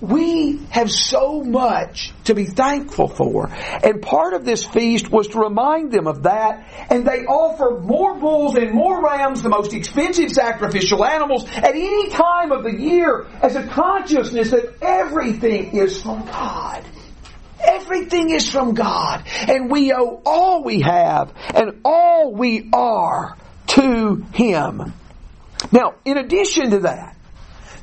[0.00, 3.48] We have so much to be thankful for.
[3.48, 6.68] And part of this feast was to remind them of that.
[6.90, 12.10] And they offer more bulls and more rams, the most expensive sacrificial animals, at any
[12.10, 16.84] time of the year as a consciousness that everything is from God.
[17.58, 19.24] Everything is from God.
[19.48, 23.36] And we owe all we have and all we are
[23.68, 24.92] to Him.
[25.72, 27.15] Now, in addition to that,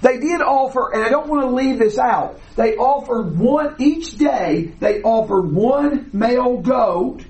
[0.03, 4.17] they did offer, and I don't want to leave this out, they offered one, each
[4.17, 7.23] day, they offered one male goat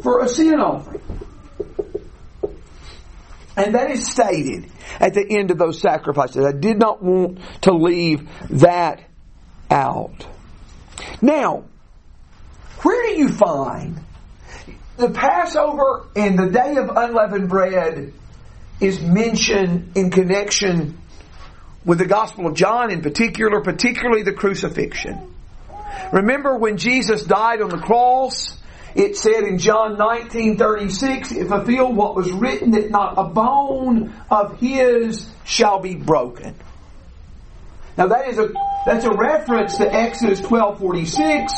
[0.00, 1.02] for a sin offering.
[3.56, 4.70] And that is stated
[5.00, 6.44] at the end of those sacrifices.
[6.44, 9.02] I did not want to leave that
[9.70, 10.26] out.
[11.20, 11.64] Now,
[12.82, 14.00] where do you find
[14.96, 18.12] the Passover and the Day of Unleavened Bread
[18.80, 20.98] is mentioned in connection
[21.84, 25.34] with the Gospel of John in particular, particularly the crucifixion.
[26.12, 28.58] Remember when Jesus died on the cross?
[28.94, 34.58] It said in John 19:36, it fulfilled what was written that not a bone of
[34.60, 36.54] his shall be broken.
[37.96, 38.50] Now that is a
[38.86, 41.52] that's a reference to Exodus 12:46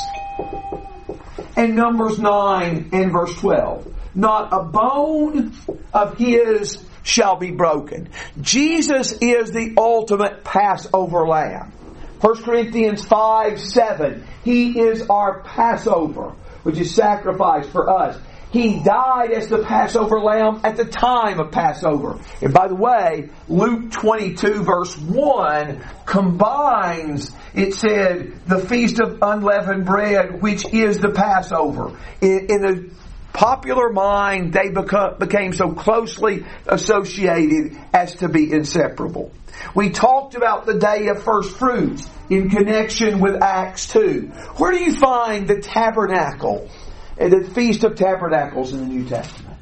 [1.57, 3.95] and Numbers 9 and verse 12.
[4.15, 5.53] Not a bone
[5.93, 6.77] of his
[7.07, 8.09] shall be broken.
[8.41, 11.73] Jesus is the ultimate Passover lamb.
[12.21, 14.27] 1 Corinthians 5 7.
[14.43, 16.35] He is our Passover,
[16.65, 18.19] which is sacrificed for us.
[18.51, 22.19] He died as the Passover lamb at the time of Passover.
[22.41, 29.85] And by the way, Luke 22 verse 1 combines, it said, the Feast of Unleavened
[29.85, 31.99] Bread, which is the Passover.
[32.21, 32.91] In, in the
[33.37, 39.31] popular mind, they beca- became so closely associated as to be inseparable.
[39.75, 44.33] We talked about the day of first fruits in connection with Acts 2.
[44.57, 46.71] Where do you find the tabernacle
[47.19, 49.59] and the Feast of Tabernacles in the New Testament?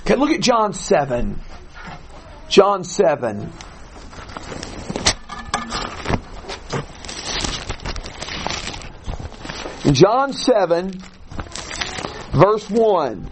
[0.00, 1.40] Okay, look at John 7.
[2.48, 3.52] John 7.
[9.92, 10.92] John 7,
[12.32, 13.30] verse 1.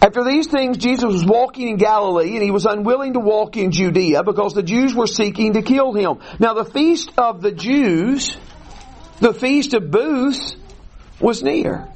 [0.00, 3.72] After these things, Jesus was walking in Galilee, and he was unwilling to walk in
[3.72, 6.20] Judea because the Jews were seeking to kill him.
[6.38, 8.36] Now, the feast of the Jews,
[9.20, 10.56] the feast of booths,
[11.20, 11.88] was near.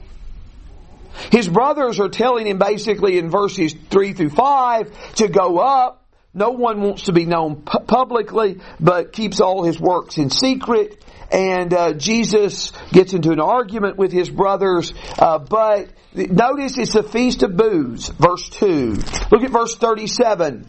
[1.30, 5.99] His brothers are telling him basically in verses 3 through 5 to go up.
[6.32, 11.04] No one wants to be known pu- publicly, but keeps all his works in secret.
[11.30, 14.92] and uh, Jesus gets into an argument with his brothers.
[15.18, 18.96] Uh, but notice it's the feast of booths, verse two.
[19.30, 20.66] Look at verse thirty-seven.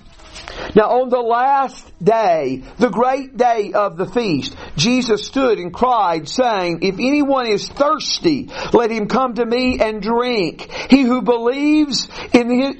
[0.75, 6.27] Now on the last day, the great day of the feast, Jesus stood and cried,
[6.27, 10.71] saying, If anyone is thirsty, let him come to me and drink.
[10.89, 12.75] He who believes in his,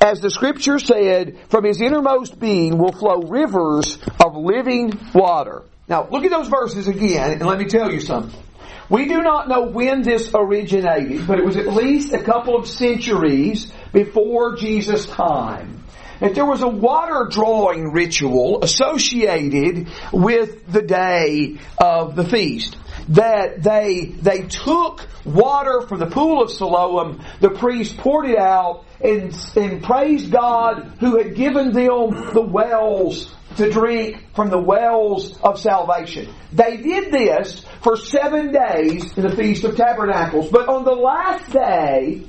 [0.00, 5.62] as the scripture said, from his innermost being will flow rivers of living water.
[5.88, 8.40] Now look at those verses again, and let me tell you something.
[8.88, 12.66] We do not know when this originated, but it was at least a couple of
[12.66, 15.84] centuries before Jesus' time
[16.20, 22.76] that there was a water drawing ritual associated with the day of the feast.
[23.08, 28.84] That they, they took water from the pool of Siloam, the priest poured it out
[29.02, 35.38] and, and praised God who had given them the wells to drink from the wells
[35.42, 36.32] of salvation.
[36.52, 41.50] They did this for seven days in the Feast of Tabernacles, but on the last
[41.50, 42.22] day,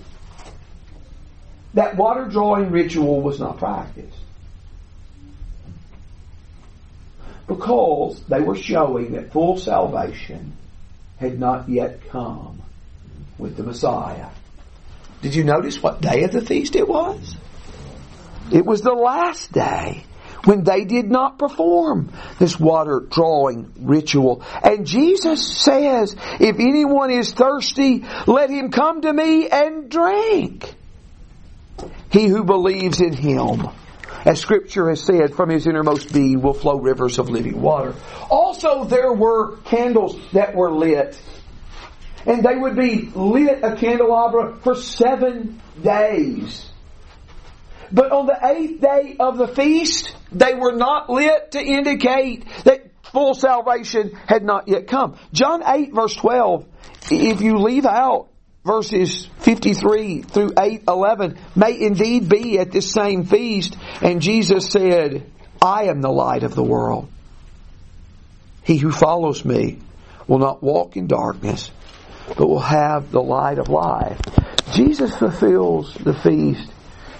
[1.73, 4.17] that water drawing ritual was not practiced.
[7.47, 10.53] Because they were showing that full salvation
[11.17, 12.61] had not yet come
[13.37, 14.29] with the Messiah.
[15.21, 17.35] Did you notice what day of the feast it was?
[18.51, 20.03] It was the last day
[20.45, 24.43] when they did not perform this water drawing ritual.
[24.63, 30.73] And Jesus says, if anyone is thirsty, let him come to me and drink.
[32.11, 33.67] He who believes in him,
[34.25, 37.95] as scripture has said, from his innermost being will flow rivers of living water.
[38.29, 41.19] Also there were candles that were lit.
[42.25, 46.69] And they would be lit a candelabra for seven days.
[47.91, 52.87] But on the eighth day of the feast, they were not lit to indicate that
[53.11, 55.17] full salvation had not yet come.
[55.33, 56.65] John 8 verse 12,
[57.11, 58.29] if you leave out
[58.63, 63.75] verses 53 through 8, 11 may indeed be at this same feast.
[64.01, 65.29] And Jesus said,
[65.61, 67.09] I am the light of the world.
[68.63, 69.79] He who follows me
[70.27, 71.71] will not walk in darkness,
[72.35, 74.19] but will have the light of life.
[74.71, 76.71] Jesus fulfills the feast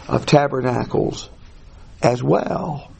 [0.08, 1.30] of tabernacles
[2.02, 2.92] as well.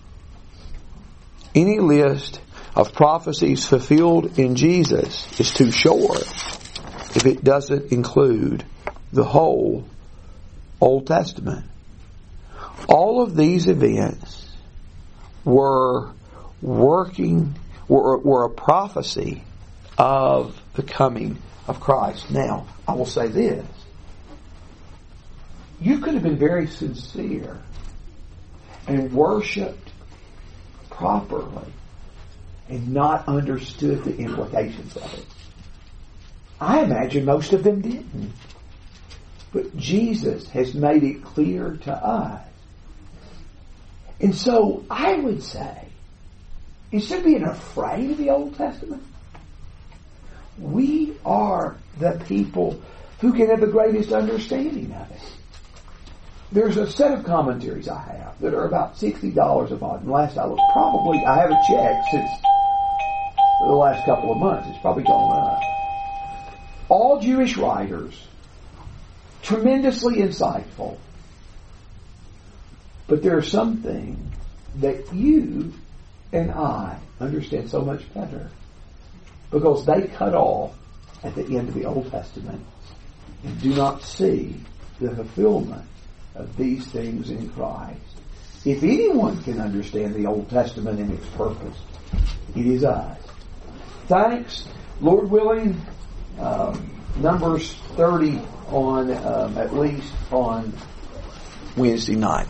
[1.54, 2.42] Any list
[2.76, 6.22] of prophecies fulfilled in Jesus is too short
[7.16, 8.66] if it doesn't include
[9.12, 9.86] the whole
[10.80, 11.66] Old Testament.
[12.88, 14.50] All of these events
[15.44, 16.12] were
[16.62, 17.56] working,
[17.88, 19.44] were, were a prophecy
[19.98, 21.38] of the coming
[21.72, 22.30] of Christ.
[22.30, 23.66] Now, I will say this.
[25.80, 27.60] You could have been very sincere
[28.88, 29.92] and worshiped
[30.90, 31.74] properly
[32.70, 35.26] and not understood the implications of it.
[36.60, 38.34] I imagine most of them didn't.
[39.52, 42.46] But Jesus has made it clear to us.
[44.20, 45.88] And so I would say,
[46.92, 49.04] instead of being afraid of the Old Testament,
[50.60, 52.82] we are the people
[53.20, 55.22] who can have the greatest understanding of it.
[56.52, 60.02] There's a set of commentaries I have that are about $60 a month.
[60.02, 62.30] And last I looked, probably, I haven't checked since
[63.62, 64.68] the last couple of months.
[64.70, 65.62] It's probably gone up
[66.92, 68.28] all Jewish writers,
[69.42, 70.98] tremendously insightful.
[73.08, 74.20] But there are some things
[74.76, 75.74] that you
[76.34, 78.50] and I understand so much better
[79.52, 80.74] because they cut off
[81.24, 82.66] at the end of the Old Testament
[83.44, 84.56] and do not see
[85.00, 85.86] the fulfillment
[86.36, 88.00] of these things in Christ.
[88.64, 91.78] If anyone can understand the Old Testament and its purpose,
[92.56, 93.20] it is us.
[94.08, 94.68] Thanks,
[95.00, 95.82] Lord willing,
[96.40, 98.40] um, Numbers 30
[98.70, 100.74] on um, at least on
[101.76, 102.48] Wednesday night.